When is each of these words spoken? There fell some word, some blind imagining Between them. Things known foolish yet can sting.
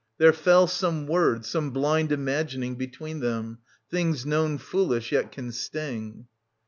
There 0.17 0.33
fell 0.33 0.65
some 0.65 1.05
word, 1.05 1.45
some 1.45 1.69
blind 1.69 2.11
imagining 2.11 2.73
Between 2.73 3.19
them. 3.19 3.59
Things 3.91 4.25
known 4.25 4.57
foolish 4.57 5.11
yet 5.11 5.31
can 5.31 5.51
sting. 5.51 6.25